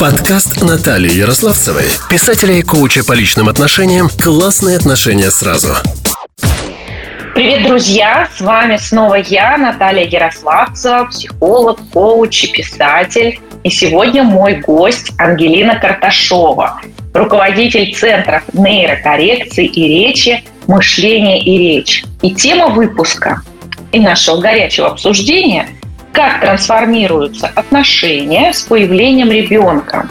[0.00, 5.74] Подкаст Натальи Ярославцевой, писателя и коуча по личным отношениям «Классные отношения сразу».
[7.34, 8.26] Привет, друзья!
[8.34, 13.40] С вами снова я, Наталья Ярославцева, психолог, коуч и писатель.
[13.62, 16.80] И сегодня мой гость Ангелина Карташова,
[17.12, 22.04] руководитель Центров нейрокоррекции и речи «Мышление и речь».
[22.22, 23.42] И тема выпуска
[23.92, 25.68] и нашего горячего обсуждения–
[26.12, 30.08] как трансформируются отношения с появлением ребенка.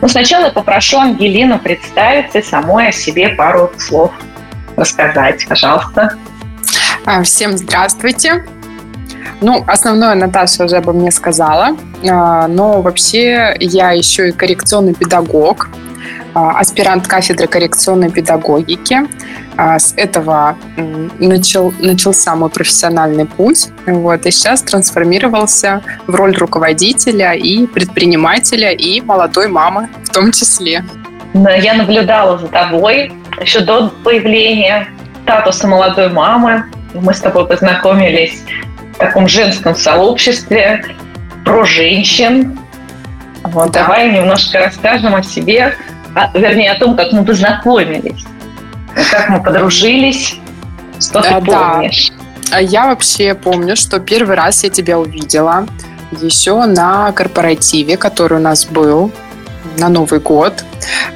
[0.00, 4.12] Но сначала я попрошу Ангелину представиться и самой о себе пару слов
[4.76, 6.16] рассказать, пожалуйста.
[7.04, 8.44] А, всем здравствуйте.
[9.40, 11.76] Ну, основное Наташа уже обо мне сказала,
[12.08, 15.68] а, но вообще я еще и коррекционный педагог,
[16.34, 19.00] а, аспирант кафедры коррекционной педагогики.
[19.56, 20.56] А, с этого
[21.18, 23.68] начал, начался мой профессиональный путь.
[23.86, 30.84] Вот, и сейчас трансформировался в роль руководителя и предпринимателя, и молодой мамы в том числе.
[31.34, 34.88] Я наблюдала за тобой еще до появления
[35.22, 36.64] статуса молодой мамы.
[36.94, 38.42] Мы с тобой познакомились
[38.94, 40.84] в таком женском сообществе
[41.44, 42.58] про женщин.
[43.44, 43.82] Вот, да.
[43.82, 45.74] Давай немножко расскажем о себе,
[46.14, 48.24] а, вернее, о том, как мы познакомились,
[49.10, 50.36] как мы подружились,
[51.00, 51.74] что ты да.
[51.74, 52.12] помнишь.
[52.50, 55.66] А я вообще помню, что первый раз я тебя увидела
[56.20, 59.10] еще на корпоративе, который у нас был
[59.78, 60.64] на Новый год.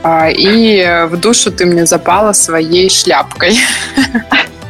[0.02, 3.58] А, и в душу ты мне запала своей шляпкой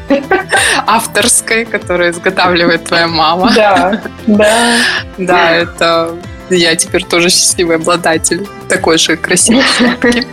[0.86, 3.52] авторской, которую изготавливает твоя мама.
[3.54, 4.76] Да, да.
[5.18, 6.16] Да, это
[6.50, 10.26] я теперь тоже счастливый обладатель такой же красивой шляпки.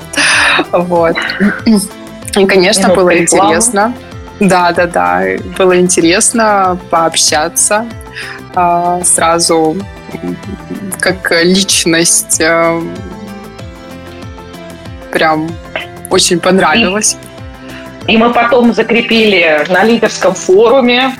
[0.72, 1.18] Вот.
[2.36, 3.94] И, конечно, ну, было интересно.
[4.40, 5.24] Да, да, да.
[5.58, 7.86] Было интересно пообщаться
[8.56, 9.78] а, сразу
[11.00, 12.42] как личность.
[12.42, 12.82] А,
[15.12, 15.50] прям
[16.10, 17.18] очень понравилось.
[18.08, 21.16] И, и мы потом закрепили на лидерском форуме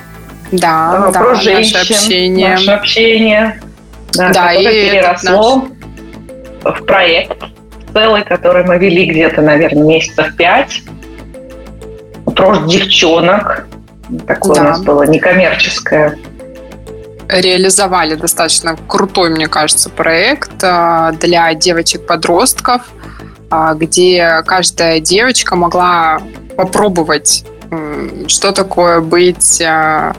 [0.52, 2.48] да, про да, женщин, наше общение.
[2.50, 3.60] Наше общение
[4.12, 5.68] да, да и переросло
[6.62, 6.78] наш...
[6.78, 7.44] в проект
[7.92, 10.82] целый, который мы вели где-то, наверное, месяцев пять.
[12.46, 13.66] Про девчонок.
[14.26, 14.60] Такое да.
[14.60, 16.18] у нас было некоммерческое
[17.28, 22.82] реализовали достаточно крутой, мне кажется, проект а, для девочек-подростков,
[23.50, 26.20] а, где каждая девочка могла
[26.56, 27.44] попробовать,
[28.28, 30.14] что такое быть а,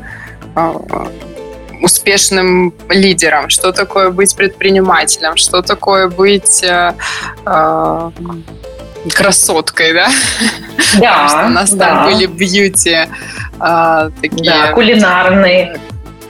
[1.82, 6.66] успешным лидером, что такое быть предпринимателем, что такое быть
[9.14, 10.08] красоткой, да?
[11.00, 11.28] Да.
[11.30, 11.86] что у нас да.
[11.86, 13.08] там были бьюти
[13.60, 14.52] э, такие.
[14.52, 15.80] Да, кулинарные.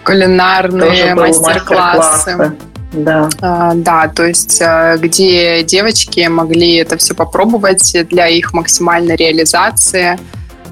[0.03, 2.38] Кулинарные мастер-классы.
[2.38, 2.56] Мастер
[2.96, 3.30] да.
[3.41, 10.18] А, да, то есть э, где девочки могли это все попробовать для их максимальной реализации,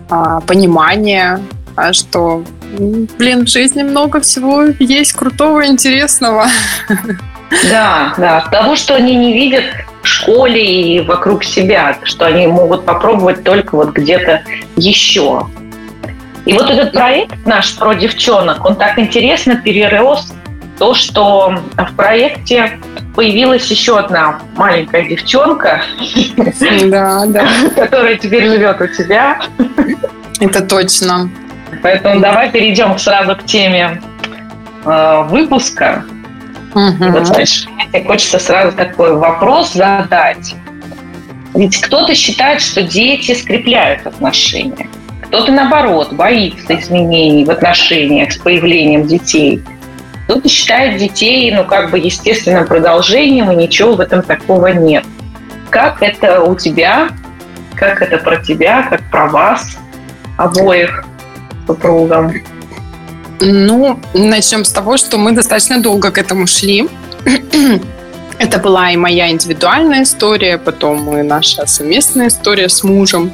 [0.09, 1.41] а, понимания,
[1.75, 2.43] а, что
[3.17, 6.47] блин, в жизни много всего есть крутого, интересного.
[7.69, 8.47] Да, да.
[8.49, 9.65] Того, что они не видят
[10.07, 14.43] школе и вокруг себя, что они могут попробовать только вот где-то
[14.75, 15.47] еще.
[16.45, 20.33] И вот этот проект наш про девчонок, он так интересно перерос
[20.77, 22.79] то, что в проекте
[23.15, 25.83] появилась еще одна маленькая девчонка,
[26.85, 27.47] да, да.
[27.75, 29.39] которая теперь живет у тебя.
[30.39, 31.29] Это точно.
[31.81, 34.01] Поэтому давай перейдем сразу к теме
[34.85, 36.05] э, выпуска.
[36.73, 37.11] Угу.
[37.11, 40.55] вот, знаешь, мне хочется сразу такой вопрос задать.
[41.53, 44.87] Ведь кто-то считает, что дети скрепляют отношения.
[45.23, 49.63] Кто-то, наоборот, боится изменений в отношениях с появлением детей.
[50.25, 55.05] Кто-то считает детей, ну, как бы естественным продолжением, и ничего в этом такого нет.
[55.69, 57.09] Как это у тебя?
[57.75, 58.83] Как это про тебя?
[58.83, 59.77] Как про вас
[60.37, 61.03] обоих?
[61.67, 62.33] супругом?
[63.39, 66.89] Ну, начнем с того, что мы достаточно долго к этому шли.
[68.39, 73.31] Это была и моя индивидуальная история, потом и наша совместная история с мужем.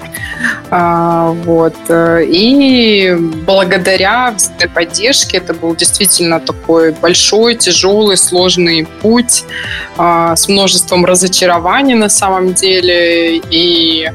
[0.70, 1.76] А, вот.
[1.90, 3.16] И
[3.48, 4.36] благодаря
[4.76, 9.46] поддержке это был действительно такой большой, тяжелый, сложный путь
[9.98, 13.38] а, с множеством разочарований на самом деле.
[13.50, 14.12] И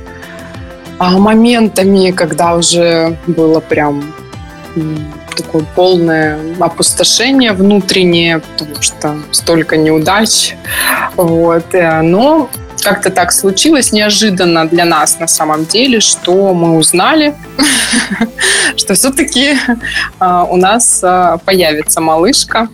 [0.98, 4.14] а моментами, когда уже было прям
[5.36, 10.54] такое полное опустошение внутреннее, потому что столько неудач.
[11.16, 11.74] Вот.
[11.74, 12.50] Э, но
[12.84, 17.34] как-то так случилось неожиданно для нас на самом деле, что мы узнали,
[18.76, 19.56] что все-таки
[20.18, 22.68] а, у нас а, появится малышка.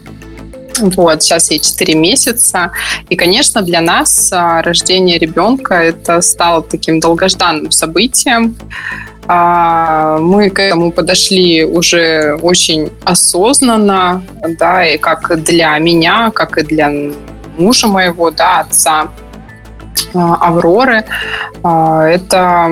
[0.78, 2.72] Вот, сейчас ей 4 месяца.
[3.08, 8.56] И, конечно, для нас а, рождение ребенка это стало таким долгожданным событием.
[9.32, 14.24] А, мы к этому подошли уже очень осознанно,
[14.58, 16.90] да, и как для меня, как и для
[17.56, 19.08] мужа моего, да, отца
[20.14, 21.04] а, Авроры.
[21.62, 22.70] Это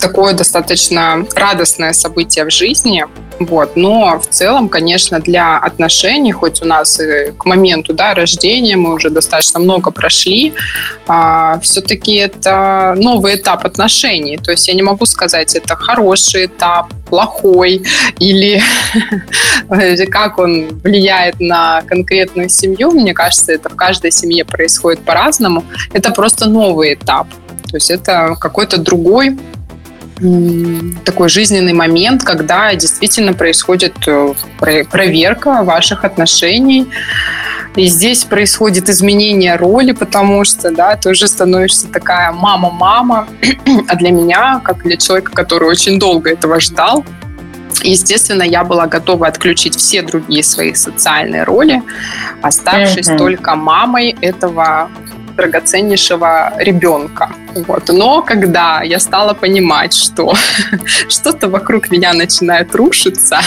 [0.00, 3.04] такое достаточно радостное событие в жизни.
[3.40, 3.74] Вот.
[3.74, 8.94] Но в целом, конечно, для отношений, хоть у нас и к моменту да, рождения мы
[8.94, 10.52] уже достаточно много прошли,
[11.06, 14.36] а, все-таки это новый этап отношений.
[14.36, 17.82] То есть я не могу сказать, это хороший этап, плохой,
[18.18, 18.62] или
[20.10, 22.90] как он влияет на конкретную семью.
[22.92, 25.64] Мне кажется, это в каждой семье происходит по-разному.
[25.94, 27.26] Это просто новый этап.
[27.70, 29.38] То есть это какой-то другой
[31.04, 36.88] такой жизненный момент, когда действительно происходит э, проверка ваших отношений.
[37.76, 43.28] И здесь происходит изменение роли, потому что, да, ты уже становишься такая мама-мама.
[43.88, 47.04] А для меня, как для человека, который очень долго этого ждал,
[47.82, 51.82] Естественно, я была готова отключить все другие свои социальные роли,
[52.42, 53.16] оставшись mm-hmm.
[53.16, 54.90] только мамой этого
[55.40, 57.30] драгоценнейшего ребенка.
[57.66, 57.88] Вот.
[57.88, 60.34] Но когда я стала понимать, что
[61.08, 63.40] что-то вокруг меня начинает рушиться,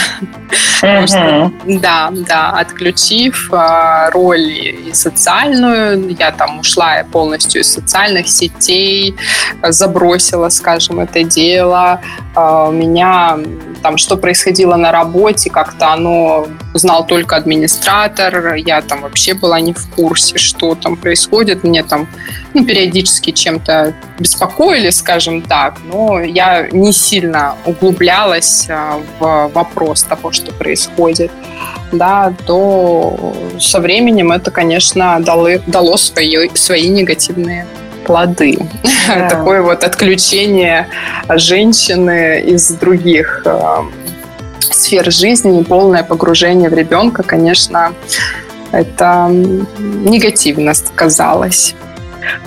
[0.82, 1.06] uh-huh.
[1.06, 4.40] что, да, да, отключив э, роль
[4.88, 9.14] и социальную, я там ушла полностью из социальных сетей,
[9.62, 12.00] забросила, скажем, это дело,
[12.36, 13.38] э, меня
[13.82, 19.72] там, что происходило на работе, как-то оно знал только администратор, я там вообще была не
[19.72, 22.08] в курсе, что там происходит, мне там
[22.52, 30.32] ну, периодически чем-то беспокоили, скажем так, но я не сильно углублялась а, в вопрос того,
[30.32, 31.30] что происходит,
[31.92, 37.66] да, то со временем это, конечно, дало, дало свои, свои негативные
[38.04, 38.58] плоды.
[39.08, 39.28] Да.
[39.30, 40.88] Такое вот отключение
[41.28, 43.78] женщины из других э,
[44.74, 47.92] сфер жизни, полное погружение в ребенка, конечно,
[48.72, 49.28] это
[49.78, 51.74] негативно сказалось.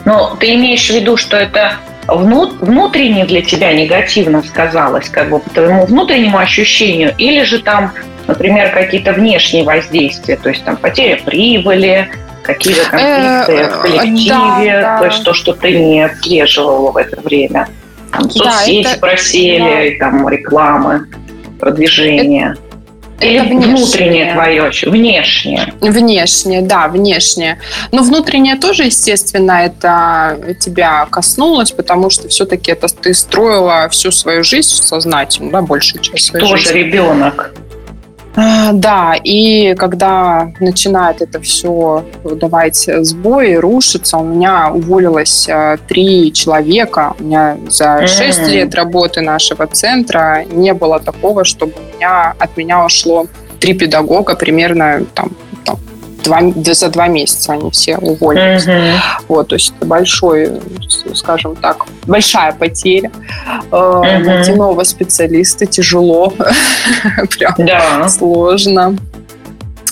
[0.06, 1.74] Но ты имеешь в виду, что это
[2.08, 7.92] внутренне для тебя негативно сказалось, как бы по твоему внутреннему ощущению, или же там,
[8.28, 12.10] например, какие-то внешние воздействия, то есть там потеря прибыли,
[12.44, 17.68] какие-то конфликты э, в коллективе, то есть то, что ты не отслеживала в это время.
[18.12, 21.08] Там, соцсети просели, там рекламы,
[21.60, 22.56] продвижение.
[23.20, 25.74] Или это внутреннее твое, внешнее?
[25.82, 27.60] Внешнее, да, внешнее.
[27.92, 34.44] Но внутреннее тоже, естественно, это тебя коснулось, потому что все-таки это ты строила всю свою
[34.44, 36.74] жизнь сознательно, да, большую часть своей тоже жизни.
[36.74, 37.54] Тоже ребенок.
[38.40, 46.32] А, да, и когда начинает это все давать сбои, рушиться, у меня уволилось а, три
[46.32, 47.16] человека.
[47.20, 48.52] У меня за шесть mm-hmm.
[48.52, 53.26] лет работы нашего центра не было такого, чтобы у меня, от меня ушло
[53.60, 55.32] три педагога примерно там
[56.28, 58.68] два, за два месяца они все уволились.
[58.68, 58.94] Mm-hmm.
[59.28, 60.52] Вот, то есть это большой,
[61.14, 63.12] скажем так, большая потеря.
[63.72, 64.20] Mm-hmm.
[64.20, 66.34] Найти нового специалиста тяжело,
[67.38, 68.10] прям да.
[68.10, 68.96] сложно.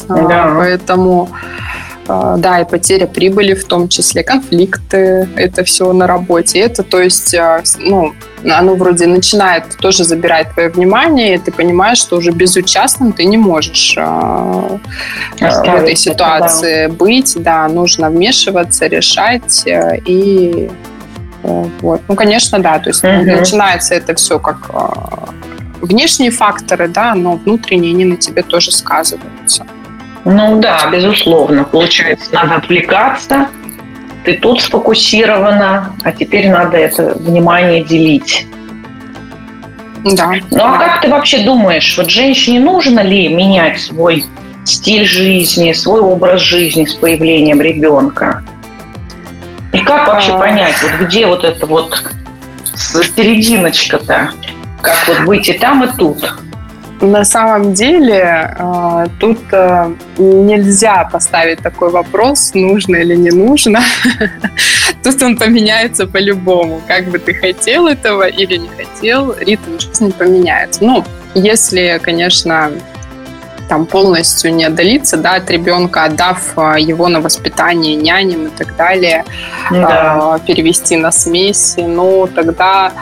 [0.08, 0.54] Да.
[0.58, 1.75] Поэтому а,
[2.08, 6.60] да, и потеря прибыли в том числе, конфликты, это все на работе.
[6.60, 8.14] Это, то есть, а, ну,
[8.44, 13.38] оно вроде начинает тоже забирать твое внимание, и ты понимаешь, что уже безучастным ты не
[13.38, 16.98] можешь э, в этой ситуации это, да.
[16.98, 20.70] быть, да, нужно вмешиваться, решать э, и
[21.44, 22.02] э, вот.
[22.08, 23.12] Ну, конечно, да, то есть угу.
[23.12, 29.66] начинается это все как э, внешние факторы, да, но внутренние они на тебе тоже сказываются.
[30.26, 31.64] Ну да, безусловно.
[31.64, 33.48] Получается, надо отвлекаться.
[34.24, 38.48] Ты тут сфокусирована, а теперь надо это внимание делить.
[40.04, 40.34] Да.
[40.52, 44.26] Ну а как ты вообще думаешь, вот женщине нужно ли менять свой
[44.64, 48.44] стиль жизни, свой образ жизни с появлением ребенка?
[49.74, 50.40] И как вообще а...
[50.40, 52.04] понять, вот где вот это вот
[52.74, 54.32] серединочка-то?
[54.82, 56.36] Как вот быть и там, и тут?
[57.02, 63.82] На самом деле э, тут э, нельзя поставить такой вопрос, нужно или не нужно.
[65.04, 66.82] Тут он поменяется по-любому.
[66.88, 70.84] Как бы ты хотел этого или не хотел, ритм жизни поменяется.
[70.84, 72.72] Ну, если, конечно,
[73.68, 78.76] там полностью не отдалиться да, от ребенка, отдав э, его на воспитание няням и так
[78.78, 79.26] далее,
[79.70, 80.40] да.
[80.48, 82.94] перевести на смеси, ну, тогда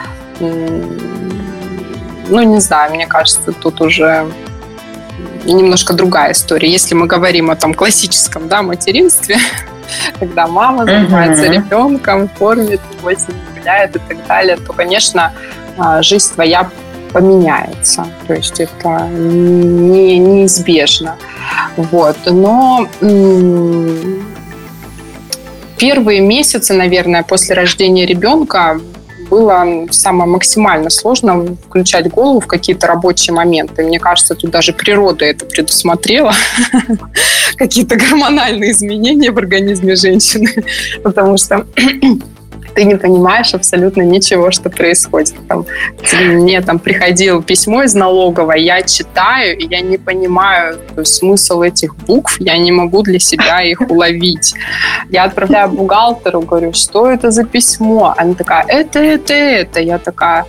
[2.28, 4.26] ну, не знаю, мне кажется, тут уже
[5.44, 6.70] немножко другая история.
[6.70, 9.36] Если мы говорим о том классическом да, материнстве,
[10.18, 11.54] когда мама занимается uh-huh.
[11.54, 13.10] ребенком, кормит его,
[13.58, 15.32] гуляет и так далее, то, конечно,
[15.76, 16.70] а, жизнь твоя
[17.12, 18.06] поменяется.
[18.26, 21.16] То есть это не, неизбежно.
[21.76, 22.16] Вот.
[22.26, 22.88] Но
[25.78, 28.80] первые месяцы, наверное, после рождения ребенка
[29.28, 33.82] было самое максимально сложно включать голову в какие-то рабочие моменты.
[33.82, 36.32] Мне кажется, тут даже природа это предусмотрела.
[37.56, 40.50] Какие-то гормональные изменения в организме женщины.
[41.02, 41.66] Потому что
[42.74, 45.34] ты не понимаешь абсолютно ничего, что происходит.
[45.48, 45.66] Там,
[46.12, 52.40] мне там приходило письмо из налоговой, я читаю, и я не понимаю смысл этих букв,
[52.40, 54.54] я не могу для себя их уловить.
[55.10, 58.14] Я отправляю бухгалтеру, говорю, что это за письмо?
[58.16, 59.80] Она такая, это, это, это.
[59.80, 60.44] Я такая,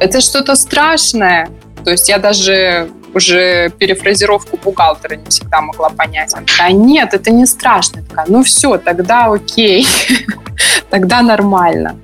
[0.00, 1.48] это что-то страшное.
[1.84, 6.34] То есть я даже уже перефразировку бухгалтера не всегда могла понять.
[6.34, 8.00] Она такая, нет, это не страшно.
[8.00, 9.86] Я такая, ну все, тогда окей,
[10.90, 11.96] тогда нормально.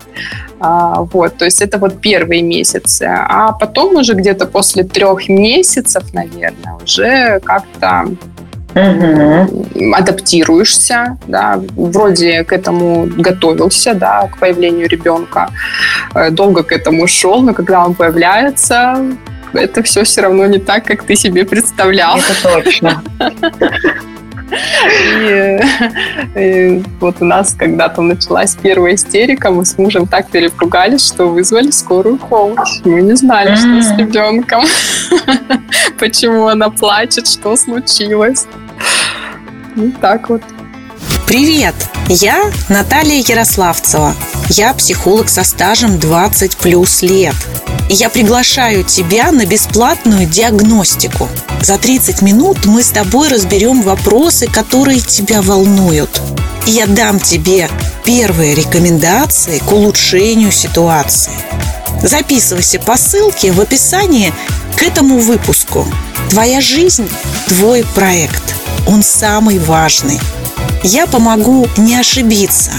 [0.61, 3.03] А, вот, то есть это вот первые месяцы.
[3.05, 8.07] А потом уже где-то после трех месяцев, наверное, уже как-то
[8.75, 9.95] угу.
[9.95, 15.51] адаптируешься, да, вроде к этому готовился, да, к появлению ребенка,
[16.15, 18.97] э, долго к этому шел, но когда он появляется,
[19.55, 22.19] это все все равно не так, как ты себе представлял.
[22.19, 23.03] Это точно.
[25.21, 25.61] И,
[26.37, 31.71] и вот у нас когда-то началась первая истерика, мы с мужем так перепугались, что вызвали
[31.71, 32.81] скорую помощь.
[32.85, 34.65] Мы не знали, что с ребенком,
[35.99, 38.47] почему она плачет, что случилось.
[39.77, 40.43] Вот так вот.
[41.35, 41.75] Привет!
[42.09, 44.15] Я Наталья Ярославцева.
[44.51, 47.35] Я психолог со стажем 20 плюс лет.
[47.91, 51.29] И я приглашаю тебя на бесплатную диагностику.
[51.61, 56.21] За 30 минут мы с тобой разберем вопросы, которые тебя волнуют.
[56.69, 57.69] И я дам тебе
[58.05, 61.33] первые рекомендации к улучшению ситуации.
[62.01, 64.33] Записывайся по ссылке в описании
[64.77, 65.85] к этому выпуску.
[66.31, 67.11] Твоя жизнь–
[67.49, 68.55] твой проект.
[68.87, 70.21] Он самый важный–
[70.87, 72.71] я помогу не ошибиться.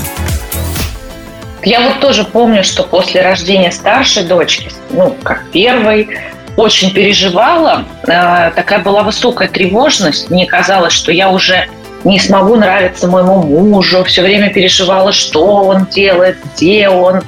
[1.63, 6.09] Я вот тоже помню, что после рождения старшей дочки, ну, как первой,
[6.55, 7.85] очень переживала.
[8.03, 10.29] Э, такая была высокая тревожность.
[10.29, 11.67] Мне казалось, что я уже
[12.03, 14.03] не смогу нравиться моему мужу.
[14.03, 17.23] Все время переживала, что он делает, где он.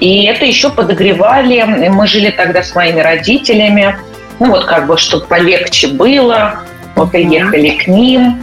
[0.00, 1.62] И это еще подогревали.
[1.90, 3.98] Мы жили тогда с моими родителями.
[4.38, 6.60] Ну, вот как бы, чтобы полегче было.
[6.96, 8.42] Мы приехали к ним.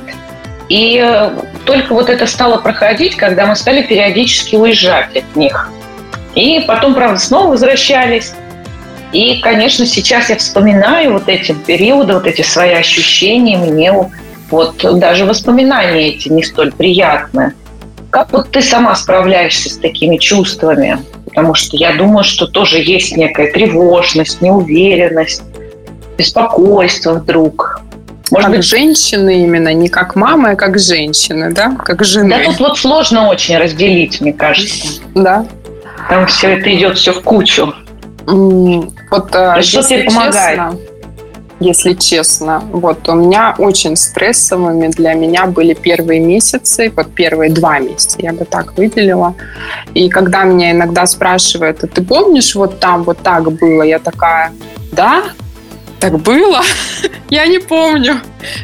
[0.70, 1.32] И э,
[1.66, 5.70] только вот это стало проходить, когда мы стали периодически уезжать от них.
[6.36, 8.34] И потом, правда, снова возвращались.
[9.12, 13.92] И, конечно, сейчас я вспоминаю вот эти периоды, вот эти свои ощущения, мне
[14.50, 17.54] вот даже воспоминания эти не столь приятные.
[18.10, 21.00] Как вот ты сама справляешься с такими чувствами?
[21.26, 25.44] Потому что я думаю, что тоже есть некая тревожность, неуверенность,
[26.18, 27.82] беспокойство вдруг.
[28.32, 31.76] Может как быть, женщины именно, не как мамы, а как женщины, да?
[31.84, 32.30] Как жены.
[32.30, 35.02] Да тут вот сложно очень разделить, мне кажется.
[35.14, 35.46] Да.
[36.10, 37.74] Там все это идет все в кучу.
[38.26, 40.58] Вот, а, что тебе помогает?
[40.58, 40.80] Честно,
[41.62, 47.78] если честно, вот у меня очень стрессовыми для меня были первые месяцы, вот первые два
[47.78, 49.36] месяца, я бы так выделила.
[49.94, 54.52] И когда меня иногда спрашивают, а ты помнишь, вот там вот так было, я такая,
[54.92, 55.24] да,
[56.02, 56.62] так было?
[57.30, 58.20] Я не помню.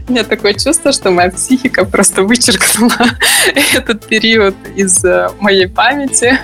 [0.08, 3.12] У меня такое чувство, что моя психика просто вычеркнула
[3.76, 6.40] этот период из э, моей памяти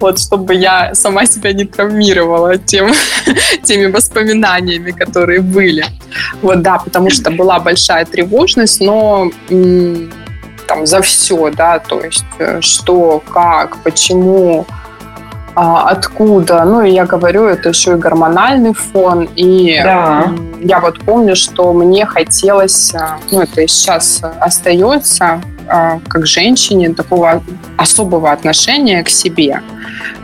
[0.00, 2.92] вот, чтобы я сама себя не травмировала тем,
[3.62, 5.86] теми воспоминаниями, которые были.
[6.42, 9.30] Вот, да, потому что была большая тревожность, но
[10.66, 14.66] там за все, да, то есть э, что, как, почему,
[15.54, 16.64] откуда.
[16.64, 19.28] Ну, и я говорю, это еще и гормональный фон.
[19.36, 20.32] И да.
[20.60, 26.92] я вот помню, что мне хотелось, а, ну, это и сейчас остается, а, как женщине,
[26.92, 27.42] такого
[27.76, 29.62] особого отношения к себе,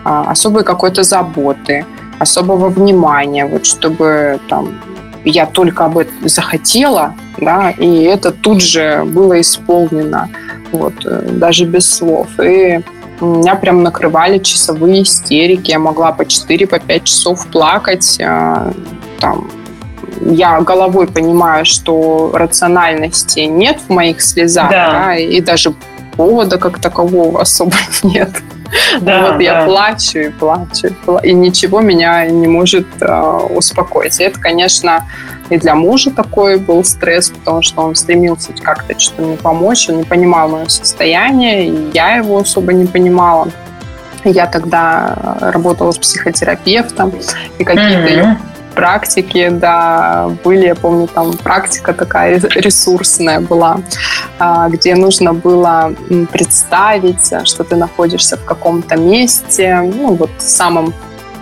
[0.05, 1.85] особой какой-то заботы,
[2.19, 4.81] особого внимания, вот чтобы там
[5.25, 10.29] я только об этом захотела, да, и это тут же было исполнено,
[10.73, 12.29] вот, э, даже без слов.
[12.41, 12.81] И
[13.27, 15.71] меня прям накрывали часовые истерики.
[15.71, 18.19] Я могла по 4-5 по часов плакать.
[18.21, 18.73] А,
[19.21, 19.51] там,
[20.21, 24.93] я головой понимаю, что рациональности нет в моих слезах, да.
[24.93, 25.75] Да, и даже
[26.17, 28.31] повода как такового особо нет.
[29.01, 29.43] Да, вот да.
[29.43, 34.21] я плачу и плачу, и ничего меня не может э, успокоить.
[34.21, 35.07] И это, конечно,
[35.51, 39.99] и для мужа такой был стресс, потому что он стремился как-то что-то мне помочь, он
[39.99, 43.49] не понимал мое состояние, и я его особо не понимала.
[44.25, 47.13] Я тогда работала с психотерапевтом,
[47.59, 48.37] и какие-то mm-hmm
[48.75, 53.81] практики, да, были, я помню, там практика такая ресурсная была,
[54.39, 55.93] а, где нужно было
[56.33, 60.95] представить, что ты находишься в каком-то месте, ну, вот в самом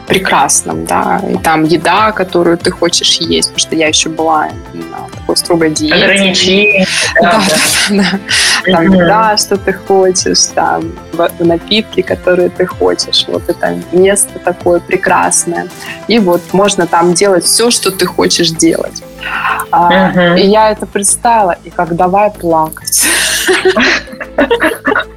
[0.08, 5.08] прекрасном, да, и там еда, которую ты хочешь есть, потому что я еще была на
[5.14, 5.94] такой строгой диете.
[5.94, 6.86] Ограничения.
[7.20, 7.56] Да, да,
[7.90, 8.04] да.
[8.66, 8.72] да.
[8.72, 10.92] Там еда, что ты хочешь, там
[11.38, 13.26] напитки, которые ты хочешь.
[13.28, 15.68] Вот это место такое прекрасное.
[16.08, 19.02] И вот можно там делать все, что ты хочешь делать.
[19.70, 20.40] Uh-huh.
[20.40, 23.06] И я это представила, и как давай плакать.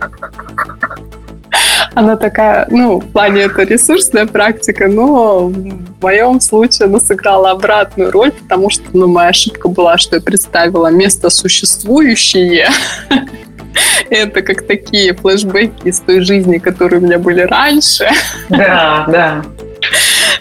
[1.94, 8.12] Она такая, ну, в плане это ресурсная практика, но в моем случае она сыграла обратную
[8.12, 12.70] роль, потому что, ну, моя ошибка была, что я представила место существующее.
[14.10, 18.10] Это как такие флешбеки из той жизни, которые у меня были раньше.
[18.50, 19.42] Да, да.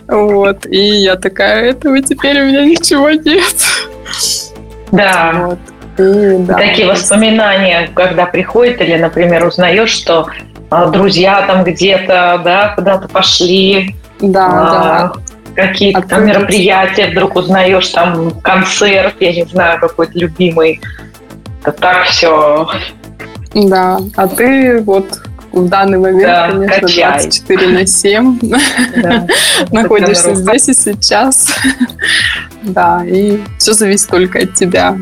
[0.07, 0.67] Вот.
[0.67, 3.55] И я такая, этого теперь у меня ничего нет.
[4.91, 5.33] Да.
[5.47, 5.59] Вот.
[5.99, 6.55] И, да.
[6.55, 10.29] Такие воспоминания, когда приходят или, например, узнаешь, что
[10.93, 13.97] друзья там где-то, да, куда-то пошли.
[14.21, 15.13] Да, а,
[15.55, 15.67] да.
[15.67, 20.81] Какие-то там мероприятия вдруг узнаешь, там концерт, я не знаю, какой-то любимый.
[21.63, 22.69] Это так все.
[23.55, 25.21] Да, а ты вот
[25.53, 27.11] в данный момент, да, конечно, качай.
[27.11, 28.39] 24 на 7
[29.03, 29.27] да,
[29.73, 31.53] находишься здесь и сейчас.
[32.63, 34.99] Да, и все зависит только от тебя.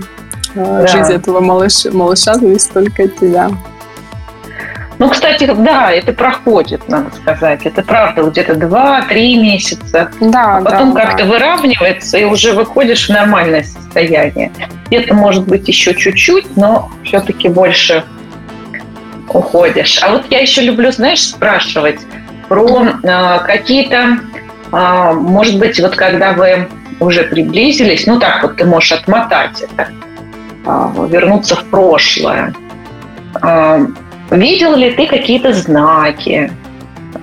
[0.54, 0.86] Да.
[0.86, 3.50] Жизнь этого малыша, малыша зависит только от тебя.
[4.98, 7.64] Ну, кстати, да, это проходит, надо сказать.
[7.64, 10.10] Это правда, где-то 2-3 месяца.
[10.20, 11.30] Да, а потом да, как-то да.
[11.30, 14.50] выравнивается, и уже выходишь в нормальное состояние.
[14.86, 18.04] Где-то, может быть, еще чуть-чуть, но все-таки больше
[19.28, 20.02] уходишь.
[20.02, 22.00] А вот я еще люблю, знаешь, спрашивать
[22.48, 24.18] про э, какие-то,
[24.72, 29.90] э, может быть, вот когда вы уже приблизились, ну так вот ты можешь отмотать это,
[30.66, 32.52] э, вернуться в прошлое.
[34.30, 36.52] Э, Видел ли ты какие-то знаки?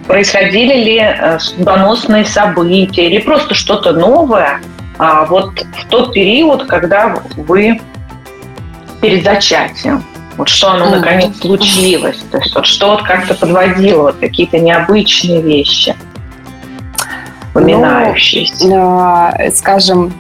[0.08, 4.60] Происходили ли э, судьбоносные события или просто что-то новое
[4.98, 7.82] а вот в тот период, когда вы
[9.02, 10.04] перед зачатием?
[10.38, 12.18] Вот что оно наконец случилось?
[12.32, 15.96] То есть вот что вот как-то подводило, вот какие-то необычные вещи,
[17.52, 18.68] упоминающиеся?
[18.68, 20.14] Ну, скажем,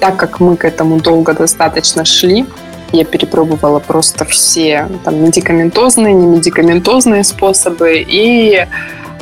[0.00, 2.46] так как мы к этому долго достаточно шли,
[2.94, 8.66] я перепробовала просто все там, медикаментозные, не медикаментозные способы, и э,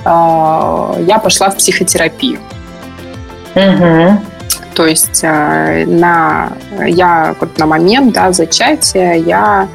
[0.05, 2.39] я пошла в психотерапию.
[3.55, 4.21] Угу.
[4.75, 6.53] То есть э, на,
[6.87, 9.69] я вот на момент да, зачатия я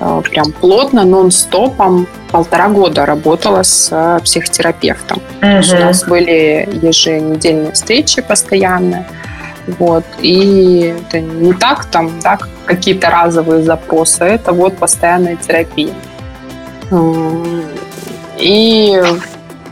[0.00, 5.18] э, прям плотно, нон-стопом полтора года работала с э, психотерапевтом.
[5.18, 5.40] Угу.
[5.40, 9.06] То есть у нас были еженедельные встречи постоянные.
[9.66, 10.04] Вот.
[10.20, 15.94] И это не так там, да, какие-то разовые запросы, это вот постоянная терапия.
[18.38, 19.02] И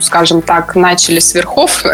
[0.00, 1.84] скажем так, начали с верхов,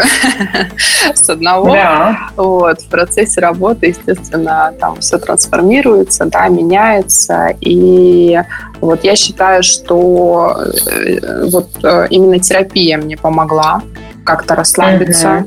[1.13, 1.71] с одного.
[1.73, 2.29] Да.
[2.35, 7.55] Вот, в процессе работы, естественно, там все трансформируется, да, меняется.
[7.61, 8.39] И
[8.81, 10.55] вот я считаю, что
[10.91, 13.81] э, вот э, именно терапия мне помогла
[14.23, 15.45] как-то расслабиться.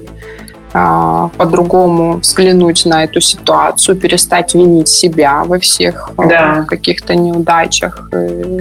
[0.73, 6.65] По-другому взглянуть на эту ситуацию, перестать винить себя во всех а, да.
[6.65, 8.61] каких-то неудачах, э,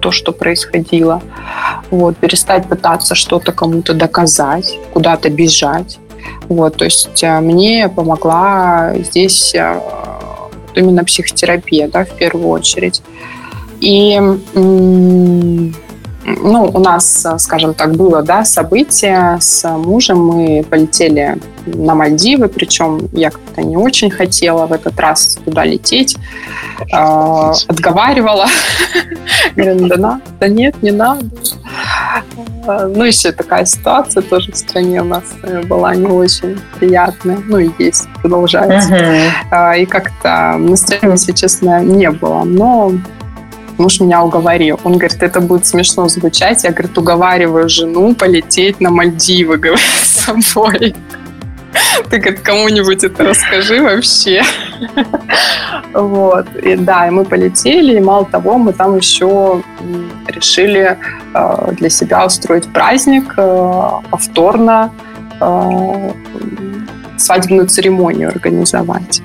[0.00, 1.22] то, что происходило.
[1.90, 5.98] Вот, перестать пытаться что-то кому-то доказать, куда-то бежать.
[6.48, 9.80] Вот, то есть э, мне помогла здесь э,
[10.74, 13.02] именно психотерапия, да, в первую очередь.
[13.80, 14.20] И
[16.24, 20.18] ну, у нас, скажем так, было да, событие с мужем.
[20.18, 26.16] Мы полетели на Мальдивы, причем я как-то не очень хотела в этот раз туда лететь.
[26.92, 28.46] Э, отговаривала.
[29.56, 31.26] Говорю, да, на, да нет, не надо.
[32.66, 35.24] Ну, еще такая ситуация тоже в стране у нас
[35.66, 37.38] была не очень приятная.
[37.48, 38.94] Ну, и есть, продолжается.
[39.50, 39.80] Uh-huh.
[39.80, 42.44] И как-то настроения, если честно, не было.
[42.44, 42.92] Но
[43.78, 44.78] муж меня уговорил.
[44.84, 46.64] Он говорит, это будет смешно звучать.
[46.64, 50.94] Я, говорит, уговариваю жену полететь на Мальдивы, говорит, с собой.
[52.10, 54.42] Ты, говорит, кому-нибудь это расскажи вообще.
[55.94, 56.46] Вот.
[56.56, 59.62] И да, и мы полетели, и мало того, мы там еще
[60.26, 60.96] решили
[61.34, 64.90] э, для себя устроить праздник э, повторно
[65.38, 66.12] э,
[67.18, 69.22] свадебную церемонию организовать.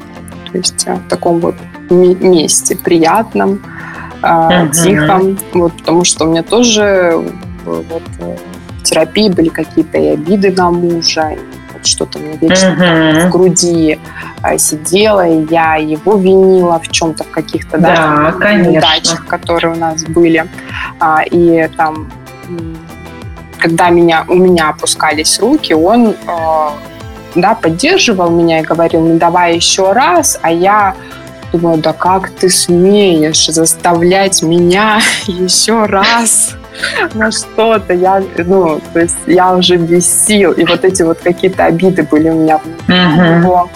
[0.52, 1.56] То есть в таком вот
[1.90, 3.62] месте приятном,
[4.22, 4.72] uh-huh.
[4.72, 5.38] тихом.
[5.54, 7.24] Вот, потому что у меня тоже
[7.66, 11.40] вот, в терапии были какие-то и обиды на мужа, и
[11.74, 13.28] вот что-то мне вечно uh-huh.
[13.28, 14.00] в груди
[14.58, 20.04] сидела, и я его винила в чем-то, в каких-то да, да, неудачах, которые у нас
[20.04, 20.46] были.
[21.32, 22.08] И там
[23.58, 26.70] когда меня, у меня опускались руки, он э,
[27.36, 30.96] да, поддерживал меня и говорил, ну давай еще раз, а я
[31.58, 36.56] думаю, да как ты смеешь заставлять меня еще раз
[37.14, 41.66] на что-то, я, ну, то есть я уже без сил, и вот эти вот какие-то
[41.66, 43.68] обиды были у меня uh-huh.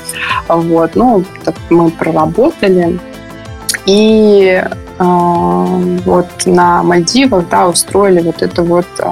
[0.47, 1.23] вот, ну,
[1.69, 2.99] мы проработали,
[3.87, 5.03] и э,
[6.05, 9.11] вот на Мальдивах, да, устроили вот это вот э,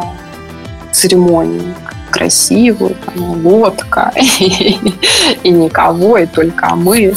[0.92, 1.74] церемонию
[2.10, 7.14] красивую, там, лодка, и, никого, и только мы.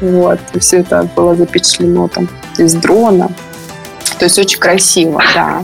[0.00, 0.40] Вот.
[0.58, 3.30] Все это было запечатлено там из дрона.
[4.18, 5.62] То есть очень красиво, да.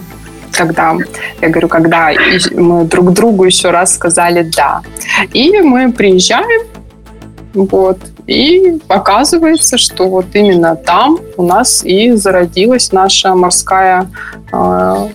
[0.52, 0.96] Когда,
[1.42, 2.12] я говорю, когда
[2.52, 4.80] мы друг другу еще раз сказали «да».
[5.34, 6.66] И мы приезжаем,
[7.52, 14.10] вот, и оказывается, что вот именно там у нас и зародилась наша морская
[14.52, 15.08] э,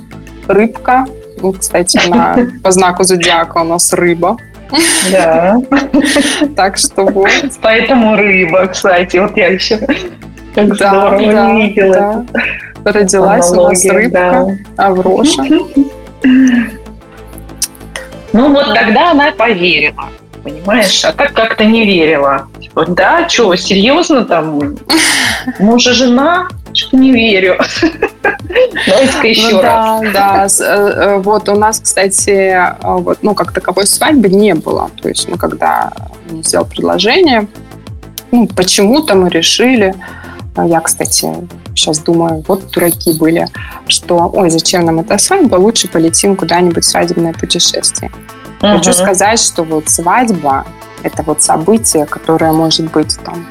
[0.47, 1.05] рыбка,
[1.41, 4.37] ну, кстати, она по знаку зодиака у нас рыба.
[5.11, 5.57] Да.
[6.55, 7.29] Так что вот.
[7.61, 9.17] Поэтому рыба, кстати.
[9.17, 9.79] Вот я еще
[10.55, 12.25] как да, здорово да, видела.
[12.83, 12.91] Да.
[12.91, 14.85] Родилась у нас рыбка, да.
[14.85, 15.43] Авроша.
[18.33, 20.09] Ну вот тогда она поверила,
[20.43, 21.03] понимаешь?
[21.03, 22.47] А так как-то не верила.
[22.75, 24.77] Да, что, серьезно там?
[25.59, 26.47] Муж и жена?
[26.91, 27.57] Не верю.
[28.87, 30.01] Давайте-ка еще ну, раз.
[30.01, 30.47] Да, да.
[30.47, 34.89] Э, э, вот у нас, кстати, э, вот, ну, как таковой свадьбы не было.
[35.01, 35.91] То есть, ну, когда
[36.29, 37.47] мне сделал предложение,
[38.31, 39.93] ну, почему-то мы решили,
[40.55, 41.27] я, кстати,
[41.75, 43.47] сейчас думаю, вот дураки были,
[43.87, 48.11] что, ой, зачем нам эта свадьба, лучше полетим куда-нибудь в свадебное путешествие.
[48.61, 50.65] Uh Хочу сказать, что вот свадьба–
[51.03, 53.45] это вот событие, которое может быть там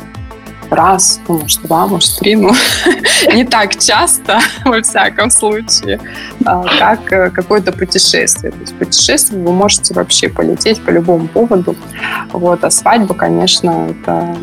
[0.70, 2.52] раз, ну, может, два, может, три, ну,
[3.34, 6.00] не так часто, во всяком случае,
[6.44, 8.52] а, как э, какое-то путешествие.
[8.52, 11.74] То есть путешествие вы можете вообще полететь по любому поводу.
[12.32, 14.36] Вот, а свадьба, конечно, это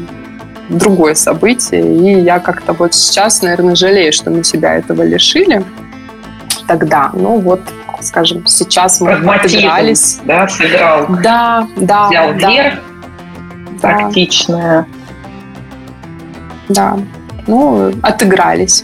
[0.69, 1.95] другое событие.
[1.95, 5.63] И я как-то вот сейчас, наверное, жалею, что мы себя этого лишили
[6.67, 7.12] тогда.
[7.13, 7.62] Ну вот,
[8.08, 10.20] скажем, сейчас мы отыгрались.
[10.24, 11.06] Да, сыграл.
[11.22, 12.08] Да, да.
[12.08, 12.50] Взял да.
[12.50, 12.80] верх.
[13.82, 14.88] Тактичная
[16.70, 16.98] да.
[17.48, 18.84] Ну, отыгрались.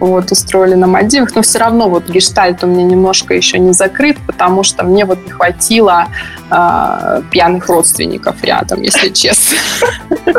[0.00, 4.18] Вот, устроили на Мальдивах, но все равно вот гештальт у меня немножко еще не закрыт,
[4.26, 6.08] потому что мне вот не хватило
[6.50, 9.56] э, пьяных родственников рядом, если честно.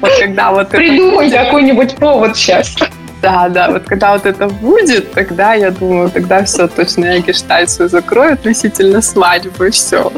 [0.00, 2.76] Вот когда вот Придумай какой-нибудь повод сейчас.
[3.22, 7.70] Да, да, вот когда вот это будет, тогда я думаю, тогда все, точно я гештальт
[7.70, 10.12] свой закрою относительно свадьбы, все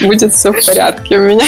[0.00, 1.44] будет все в порядке у меня.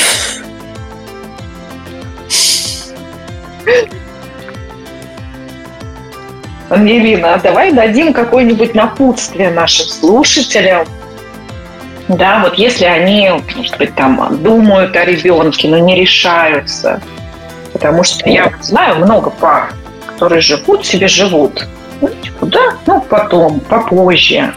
[6.68, 10.86] Ангелина, давай дадим какое-нибудь напутствие нашим слушателям.
[12.08, 17.00] Да, вот если они, может быть, там думают о ребенке, но не решаются.
[17.82, 19.72] Потому что я знаю много пар,
[20.06, 21.66] которые живут себе живут.
[22.00, 24.54] Ну, типа, да, ну потом, попозже.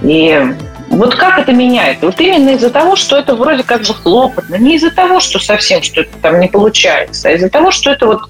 [0.00, 0.42] И
[0.88, 1.98] вот как это меняет?
[2.00, 5.82] Вот именно из-за того, что это вроде как бы хлопотно, не из-за того, что совсем
[5.82, 8.22] что-то там не получается, а из-за того, что это вот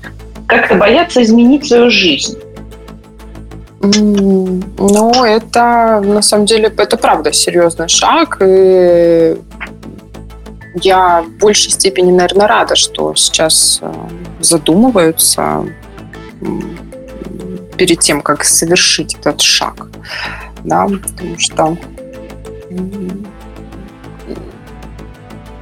[0.48, 2.36] как-то боятся изменить свою жизнь.
[3.80, 8.38] Ну, это на самом деле, это правда серьезный шаг.
[8.44, 9.36] И
[10.74, 13.92] я в большей степени, наверное, рада, что сейчас э,
[14.40, 15.64] задумываются
[17.76, 19.88] перед тем, как совершить этот шаг.
[20.64, 21.76] Да, потому что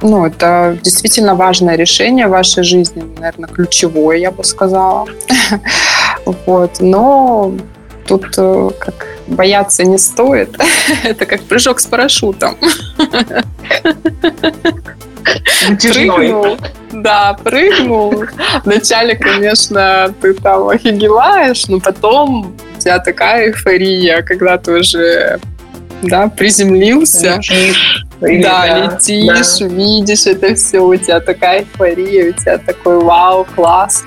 [0.01, 5.07] ну, это действительно важное решение в вашей жизни, наверное, ключевое, я бы сказала.
[6.45, 6.79] Вот.
[6.79, 7.53] Но
[8.05, 10.55] тут э, как бояться не стоит.
[11.03, 12.55] Это как прыжок с парашютом.
[15.67, 16.57] Прыгнул.
[16.91, 18.25] Да, прыгнул.
[18.63, 25.39] Вначале, конечно, ты там офигеваешь, но потом у тебя такая эйфория, когда ты уже
[26.01, 27.35] да, приземлился.
[27.35, 28.05] Летишь.
[28.21, 29.65] Да, да, летишь, да.
[29.67, 34.03] видишь это все, у тебя такая эйфория, у тебя такой вау, класс.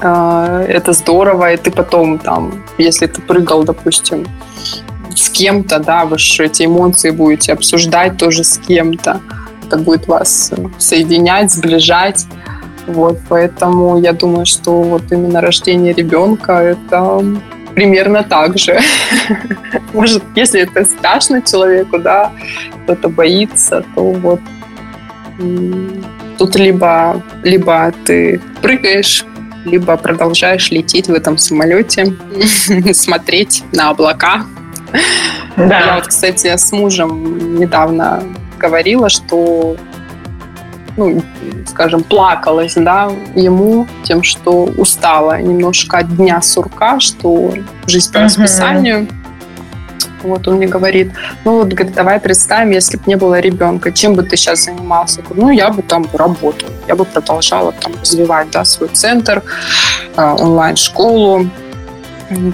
[0.00, 4.26] А, это здорово, и ты потом там, если ты прыгал, допустим,
[5.14, 9.20] с кем-то, да, вы же эти эмоции будете обсуждать тоже с кем-то.
[9.72, 12.26] Это будет вас соединять, сближать.
[12.86, 17.24] Вот, поэтому я думаю, что вот именно рождение ребенка это
[17.74, 18.78] примерно так же.
[19.94, 22.32] Может, если это страшно человеку, да,
[22.84, 24.40] кто-то боится, то вот
[26.36, 29.24] тут либо, либо ты прыгаешь,
[29.64, 32.14] либо продолжаешь лететь в этом самолете,
[32.92, 34.44] смотреть на облака.
[35.56, 35.80] Да.
[35.80, 38.22] Я вот, кстати, с мужем недавно
[38.62, 39.76] говорила, что
[40.96, 41.22] ну,
[41.66, 47.54] скажем, плакалась, да, ему тем, что устала немножко от дня сурка, что
[47.86, 49.08] жизнь по расписанию.
[50.22, 51.12] Вот он мне говорит,
[51.44, 55.20] ну вот, говорит, давай представим, если бы не было ребенка, чем бы ты сейчас занимался?
[55.20, 59.42] Я говорю, ну, я бы там работал, я бы продолжала там развивать, да, свой центр,
[60.16, 61.46] э, онлайн-школу,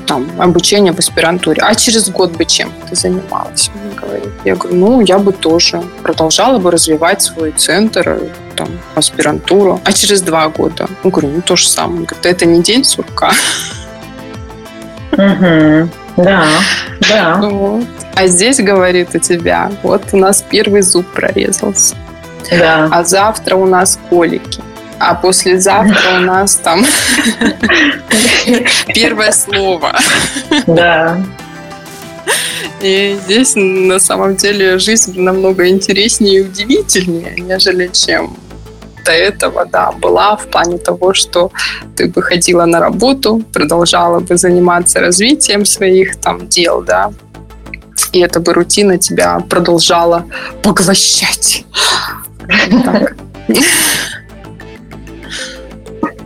[0.07, 1.63] там, обучение в аспирантуре.
[1.63, 3.71] А через год бы чем ты занималась?
[3.75, 4.33] Он говорит.
[4.45, 8.21] Я говорю, ну, я бы тоже продолжала бы развивать свой центр,
[8.57, 9.81] там, аспирантуру.
[9.85, 10.89] А через два года?
[11.05, 12.01] Я говорю, ну, то же самое.
[12.01, 13.33] Он говорит, это не день сурка.
[15.13, 15.89] Угу.
[16.17, 16.45] Да,
[17.09, 17.37] да.
[17.41, 17.87] Вот.
[18.15, 21.95] А здесь, говорит, у тебя, вот у нас первый зуб прорезался.
[22.51, 22.89] Да.
[22.91, 24.61] А завтра у нас колики
[24.99, 26.85] а послезавтра у нас там
[28.95, 29.97] первое слово.
[30.67, 31.23] Да.
[32.81, 38.37] И здесь на самом деле жизнь намного интереснее и удивительнее, нежели чем
[39.05, 41.51] до этого, да, была в плане того, что
[41.97, 47.11] ты бы ходила на работу, продолжала бы заниматься развитием своих там дел, да,
[48.13, 50.25] и эта бы рутина тебя продолжала
[50.63, 51.65] поглощать.
[52.85, 53.15] Так.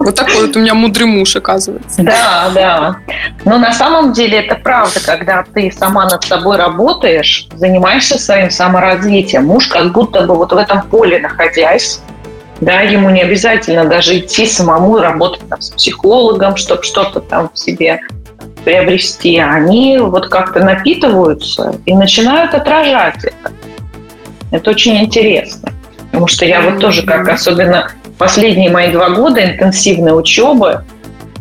[0.05, 2.03] Вот такой вот у меня мудрый муж, оказывается.
[2.03, 2.97] Да, да.
[3.45, 9.47] Но на самом деле это правда, когда ты сама над собой работаешь, занимаешься своим саморазвитием.
[9.47, 12.01] Муж как будто бы вот в этом поле находясь,
[12.61, 17.59] да, ему не обязательно даже идти самому работать там, с психологом, чтобы что-то там в
[17.59, 18.01] себе
[18.65, 19.39] приобрести.
[19.39, 23.53] Они вот как-то напитываются и начинают отражать это.
[24.53, 25.73] Это очень интересно.
[26.13, 30.85] Потому что я вот тоже как особенно последние мои два года интенсивной учебы,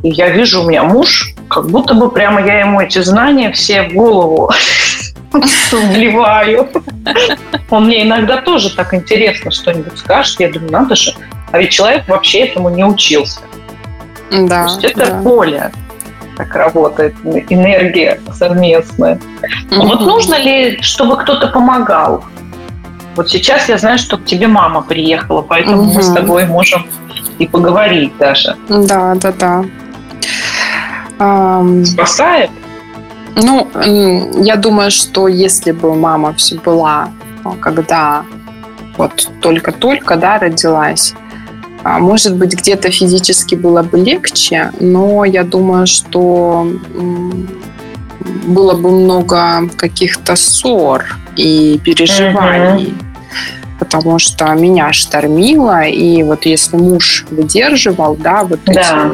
[0.01, 3.83] и я вижу, у меня муж, как будто бы прямо я ему эти знания все
[3.83, 4.49] в голову
[5.71, 6.69] вливаю.
[7.69, 10.39] Он мне иногда тоже так интересно что-нибудь скажет.
[10.39, 11.13] Я думаю, надо же.
[11.51, 13.41] А ведь человек вообще этому не учился.
[14.31, 15.21] Да, То есть это да.
[15.21, 15.71] поле
[16.37, 17.13] так работает,
[17.49, 19.15] энергия совместная.
[19.15, 19.75] Mm-hmm.
[19.75, 22.23] Вот нужно ли, чтобы кто-то помогал?
[23.15, 25.93] Вот сейчас я знаю, что к тебе мама приехала, поэтому угу.
[25.93, 26.85] мы с тобой можем
[27.39, 28.55] и поговорить даже.
[28.69, 29.65] Да, да, да.
[31.85, 32.49] Спасает?
[33.35, 33.69] Ну,
[34.43, 37.09] я думаю, что если бы мама все была,
[37.59, 38.23] когда
[38.97, 41.13] вот только-только, да, родилась,
[41.83, 46.67] а, может быть, где-то физически было бы легче, но я думаю, что
[48.45, 51.05] было бы много каких-то ссор
[51.35, 52.93] и переживаний.
[53.79, 59.11] Потому что меня штормило, и вот если муж выдерживал, да, вот да.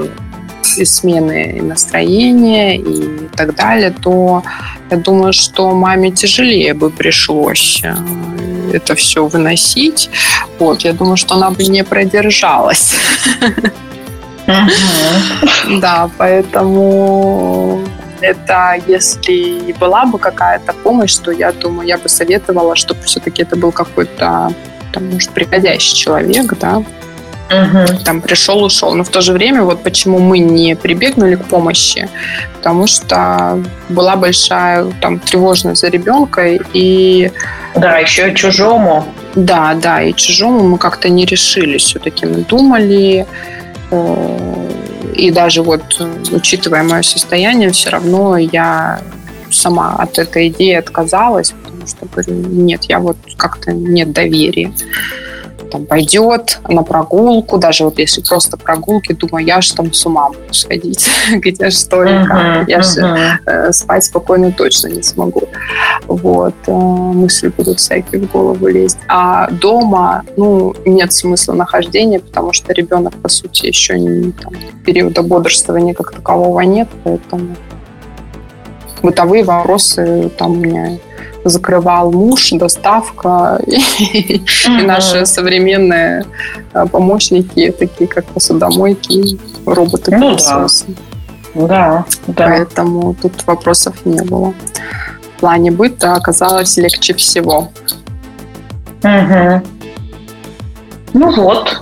[0.62, 4.44] эти смены настроения и так далее, то
[4.92, 7.96] я думаю, что маме тяжелее бы пришлось э,
[8.74, 10.10] это все выносить.
[10.60, 12.96] Вот, я думаю, что она бы не продержалась.
[15.82, 17.82] Да, поэтому
[18.22, 23.56] это если была бы какая-то помощь, то я думаю, я бы советовала, чтобы все-таки это
[23.56, 24.54] был какой-то,
[24.94, 26.84] там, может, приходящий человек, да,
[27.50, 28.04] Угу.
[28.04, 28.94] Там пришел, ушел.
[28.94, 32.10] Но в то же время, вот почему мы не прибегнули к помощи,
[32.58, 37.32] потому что была большая там тревожность за ребенка и
[37.76, 39.06] да, еще и чужому.
[39.36, 41.84] Да, да, и чужому мы как-то не решились.
[41.84, 43.26] Все-таки мы думали,
[43.92, 44.67] э,
[45.14, 45.82] и даже вот,
[46.32, 49.02] учитывая мое состояние, все равно я
[49.52, 54.72] сама от этой идеи отказалась, потому что говорю, нет, я вот как-то нет доверия
[55.68, 60.30] там пойдет на прогулку, даже вот если просто прогулки, думаю, я же там с ума
[60.30, 62.68] буду сходить, где что и как.
[62.68, 65.44] Я же э, спать спокойно точно не смогу.
[66.08, 66.56] Вот.
[66.68, 68.98] Э, мысли будут всякие в голову лезть.
[69.08, 74.54] А дома, ну, нет смысла нахождения, потому что ребенок, по сути, еще не там,
[74.86, 77.56] периода бодрствования как такового нет, поэтому
[79.04, 80.98] бытовые вопросы там у меня
[81.44, 86.26] закрывал муж, доставка и, наши современные
[86.74, 90.68] а, помощники, такие как посудомойки, роботы ну, да.
[91.56, 92.48] да, да.
[92.48, 94.54] Поэтому тут вопросов не было.
[95.36, 97.70] в плане быта оказалось легче всего.
[99.04, 99.62] Угу.
[101.14, 101.82] Ну вот.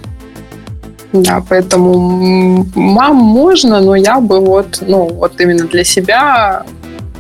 [1.14, 6.64] Да, поэтому мам можно, но я бы вот, ну, вот именно для себя,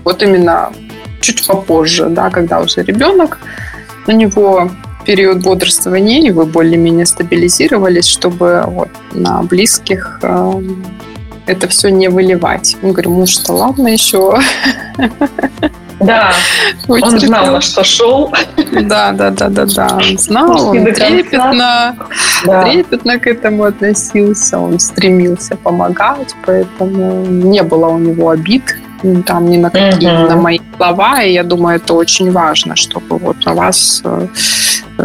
[0.04, 0.71] вот именно
[1.25, 3.39] чуть попозже, да, когда уже ребенок,
[4.07, 4.69] у него
[5.05, 10.61] период бодрствования, и вы более-менее стабилизировались, чтобы вот на близких э,
[11.47, 12.77] это все не выливать.
[12.81, 14.39] Я говорю, муж-то ладно еще.
[15.99, 16.33] Да,
[16.89, 18.33] он знал, на что шел.
[18.81, 19.88] Да, да, да, да, да.
[19.95, 21.95] Он знал, он трепетно,
[22.45, 22.63] да.
[22.63, 28.75] трепетно к этому относился, он стремился помогать, поэтому не было у него обид
[29.25, 30.29] там ни на какие, угу.
[30.29, 34.27] на мои слова, и я думаю, это очень важно, чтобы вот на вас э,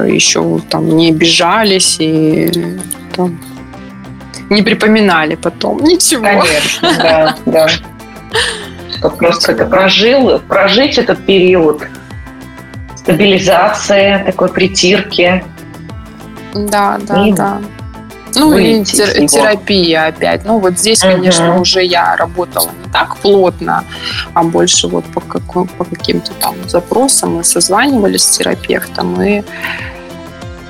[0.08, 2.78] еще там не обижались и
[3.14, 3.40] там,
[4.50, 6.24] не припоминали потом ничего.
[6.24, 7.68] Конечно, да, да.
[8.98, 11.82] Что просто это прожил, прожить этот период
[12.96, 15.42] стабилизации, такой притирки.
[16.54, 17.58] Да, да, и да.
[18.34, 20.44] Ну и тер- терапия опять.
[20.44, 21.62] Ну вот здесь, конечно, угу.
[21.62, 23.84] уже я работала не так плотно,
[24.34, 29.42] а больше вот по, какой, по каким-то там запросам мы созванивались с терапевтом и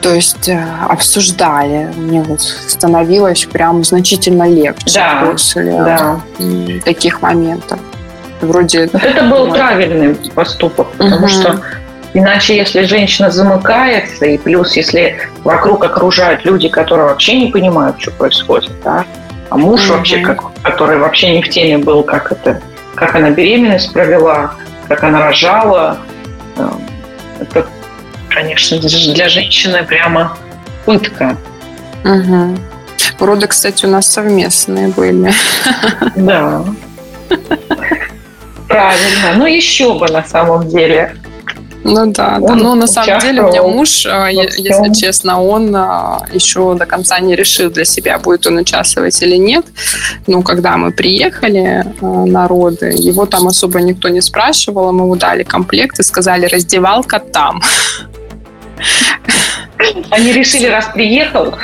[0.01, 1.93] то есть э, обсуждали.
[1.97, 6.21] Мне вот становилось прям значительно легче да, после да.
[6.85, 7.79] таких моментов.
[8.41, 8.89] Вроде.
[8.93, 9.55] Вот это был вот.
[9.55, 11.29] правильный поступок, потому угу.
[11.29, 11.61] что
[12.15, 18.11] иначе, если женщина замыкается, и плюс, если вокруг окружают люди, которые вообще не понимают, что
[18.11, 19.05] происходит, да,
[19.49, 19.99] а муж угу.
[19.99, 22.61] вообще, как, который вообще не в теме был, как это,
[22.95, 24.55] как она беременность провела,
[24.89, 25.99] как она рожала,
[26.57, 26.69] э,
[27.41, 27.67] это
[28.31, 30.37] конечно, для женщины прямо
[30.85, 31.37] пытка.
[32.05, 32.57] Угу.
[33.19, 35.33] Роды, кстати, у нас совместные были.
[36.17, 36.65] Да.
[38.69, 39.35] Правильно.
[39.37, 41.17] Ну, еще бы на самом деле.
[41.83, 42.55] Ну да, да.
[42.55, 47.19] но на самом деле у меня муж, а, если честно, он а, еще до конца
[47.21, 49.65] не решил для себя, будет он участвовать или нет.
[50.27, 55.17] Ну, когда мы приехали а, на роды, его там особо никто не спрашивал, мы ему
[55.17, 57.63] дали комплект и сказали, раздевалка там.
[60.11, 61.55] Они решили, раз приехал.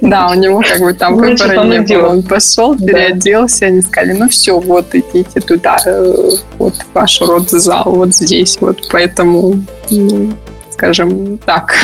[0.00, 2.08] Да, у него как бы там выбора не было.
[2.08, 8.14] Он пошел, переоделся, они сказали, ну все, вот идите туда, э, вот ваш родзал, вот
[8.14, 10.32] здесь, вот поэтому, ну,
[10.70, 11.74] скажем так.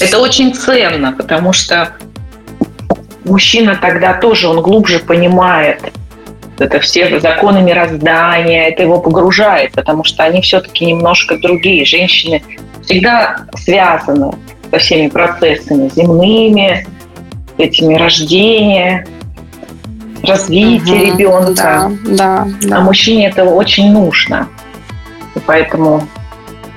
[0.00, 1.92] Это очень ценно, потому что
[3.24, 5.92] мужчина тогда тоже, он глубже понимает,
[6.58, 11.84] это все законы мироздания, это его погружает, потому что они все-таки немножко другие.
[11.84, 12.42] Женщины
[12.82, 14.32] всегда связаны
[14.70, 16.86] со всеми процессами земными,
[17.56, 19.06] этими рождения,
[20.22, 21.54] развития угу, ребенка.
[21.54, 22.76] Да, да, да.
[22.78, 24.48] А мужчине это очень нужно.
[25.34, 26.06] И поэтому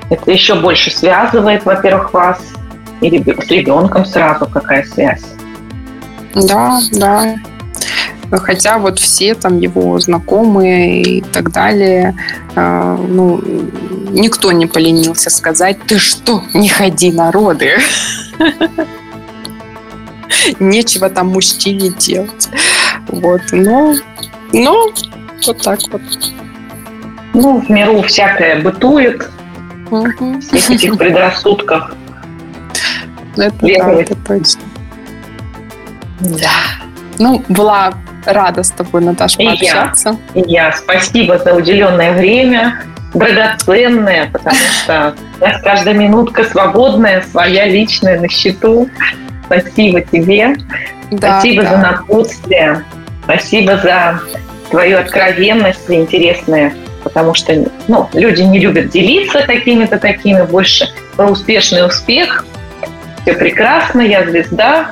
[0.10, 2.40] это еще больше связывает, во-первых, вас
[3.02, 5.24] и с ребенком сразу какая связь.
[6.36, 7.36] Да, да.
[8.32, 12.16] Хотя вот все там его знакомые и так далее,
[12.56, 13.42] э, ну,
[14.12, 17.78] никто не поленился сказать, ты что, не ходи на роды.
[20.60, 22.50] Нечего там мужчине делать.
[23.08, 23.96] Вот, но,
[24.54, 24.92] но
[25.46, 26.02] вот так вот.
[27.34, 29.30] Ну, в миру всякое бытует,
[29.90, 30.40] угу.
[30.40, 31.92] всех этих предрассудков.
[33.36, 34.62] Это, да, это точно.
[36.20, 36.82] Да.
[37.18, 37.94] Ну, была
[38.26, 40.18] Рада с тобой, Наташа, пообщаться.
[40.34, 40.72] И я, и я.
[40.74, 42.82] Спасибо за уделенное время,
[43.14, 48.90] драгоценное, потому что у нас каждая минутка свободная, своя личная на счету.
[49.46, 50.56] Спасибо тебе.
[51.12, 51.70] Да, Спасибо да.
[51.70, 52.86] за напутствие.
[53.24, 54.22] Спасибо за
[54.70, 57.54] твою откровенность и интересные, потому что
[57.88, 62.46] ну, люди не любят делиться какими-то такими, больше про успешный успех.
[63.22, 64.90] Все прекрасно, я звезда.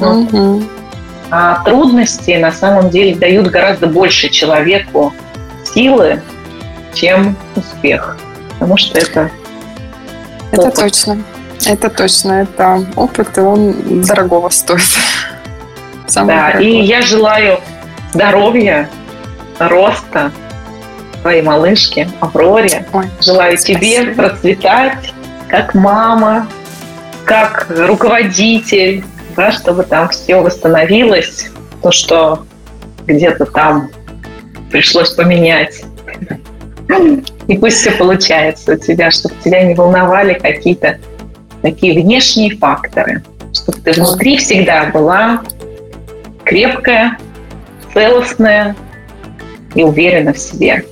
[0.00, 0.62] Угу.
[1.30, 5.12] А трудности на самом деле дают гораздо больше человеку
[5.64, 6.20] силы,
[6.94, 8.16] чем успех.
[8.54, 9.30] Потому что это
[10.52, 10.74] Это опыт.
[10.74, 11.22] точно.
[11.66, 12.32] Это точно.
[12.42, 14.80] Это опыт, и он дорогого стоит.
[16.06, 16.66] Самый да, дорогой.
[16.66, 17.60] и я желаю
[18.12, 18.88] здоровья,
[19.58, 20.32] роста
[21.22, 22.86] твоей малышке Авроре.
[22.92, 23.80] Ой, желаю спасибо.
[23.80, 25.12] тебе процветать
[25.48, 26.48] как мама,
[27.24, 29.04] как руководитель,
[29.40, 31.50] да, чтобы там все восстановилось,
[31.82, 32.44] то, что
[33.06, 33.90] где-то там
[34.70, 35.82] пришлось поменять.
[37.48, 40.98] И пусть все получается у тебя, чтобы тебя не волновали какие-то
[41.62, 43.22] такие внешние факторы,
[43.54, 45.42] чтобы ты внутри всегда была
[46.44, 47.16] крепкая,
[47.94, 48.76] целостная
[49.74, 50.84] и уверена в себе.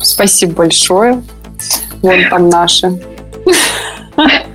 [0.00, 1.20] Спасибо большое.
[2.00, 2.92] Вон там наши.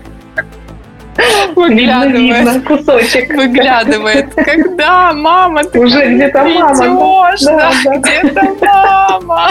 [1.58, 2.64] Выглядывает.
[2.66, 3.36] кусочек.
[3.36, 4.34] Выглядывает.
[4.34, 7.36] Когда, мама, ты Уже где-то мама.
[7.44, 9.50] Да, да, где-то мама.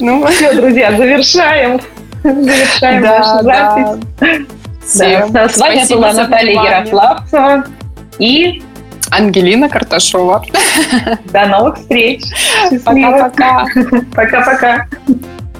[0.00, 1.80] Ну, все, друзья, завершаем.
[2.22, 4.46] Завершаем да, нашу запись.
[4.98, 5.26] Да.
[5.28, 5.48] Да.
[5.48, 7.64] С вами была Наталья Ярославцева
[8.18, 8.62] и
[9.10, 10.44] Ангелина Карташова.
[11.26, 12.22] До новых встреч.
[12.84, 13.66] Пока-пока.
[14.14, 14.86] Пока-пока.